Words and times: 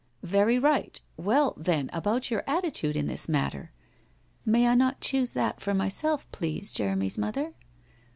'Very 0.23 0.57
right. 0.57 0.99
Well, 1.15 1.53
then, 1.57 1.91
about 1.93 2.31
your 2.31 2.43
attitude 2.47 2.95
in 2.95 3.05
this 3.05 3.29
matter.' 3.29 3.71
'May 4.45 4.65
I 4.67 4.73
not 4.73 4.99
choose 4.99 5.33
that 5.33 5.61
for 5.61 5.75
myself, 5.75 6.25
please, 6.31 6.71
Jeremy's 6.71 7.19
mother 7.19 7.53